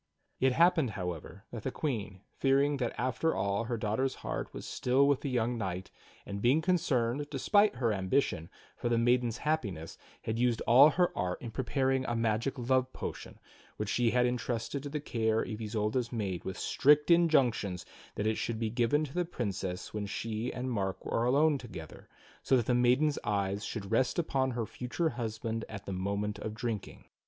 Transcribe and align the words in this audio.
It 0.39 0.53
happened, 0.53 0.89
however, 0.97 1.43
that 1.51 1.61
the 1.61 1.69
Queen, 1.69 2.21
fearing 2.33 2.77
that 2.77 2.95
after 2.97 3.35
all 3.35 3.65
her 3.65 3.77
daughter's 3.77 4.15
heart 4.25 4.51
was 4.51 4.65
still 4.65 5.07
with 5.07 5.21
the 5.21 5.29
young 5.29 5.59
knight, 5.59 5.91
and 6.25 6.41
being 6.41 6.59
con 6.59 6.77
cerned, 6.77 7.29
despite 7.29 7.75
her 7.75 7.93
ambition, 7.93 8.49
for 8.75 8.89
the 8.89 8.97
maiden's 8.97 9.37
happiness, 9.37 9.99
had 10.23 10.39
used 10.39 10.59
all 10.61 10.89
her 10.89 11.15
art 11.15 11.39
in 11.39 11.51
preparing 11.51 12.03
a 12.05 12.15
magic 12.15 12.57
love 12.57 12.91
potion 12.93 13.37
which 13.77 13.89
she 13.89 14.09
had 14.09 14.25
intrusted 14.25 14.85
78 14.85 14.91
THE 14.91 15.09
STORY 15.09 15.21
OF 15.21 15.29
KING 15.29 15.33
ARTHUR 15.33 15.45
to 15.45 15.49
the 15.51 15.59
care 15.59 15.65
of 15.67 15.69
Isolda's 15.83 16.11
maid 16.11 16.43
with 16.45 16.57
strict 16.57 17.11
injunctions 17.11 17.85
that 18.15 18.25
it 18.25 18.37
should 18.37 18.57
be 18.57 18.71
given 18.71 19.03
to 19.03 19.13
the 19.13 19.23
Princess 19.23 19.93
when 19.93 20.07
she 20.07 20.51
and 20.51 20.71
Mark 20.71 21.05
were 21.05 21.25
alone 21.25 21.59
together, 21.59 22.09
so 22.41 22.57
that 22.57 22.65
the 22.65 22.73
maiden's 22.73 23.19
eyes 23.23 23.63
should 23.63 23.91
rest 23.91 24.17
upon 24.17 24.49
her 24.49 24.65
future 24.65 25.09
husband 25.09 25.63
at 25.69 25.85
the 25.85 25.93
moment 25.93 26.39
of 26.39 26.55
drinking. 26.55 27.05